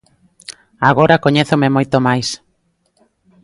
Agora 0.89 1.21
coñézome 1.25 1.69
moito 1.75 1.97
máis. 2.07 2.27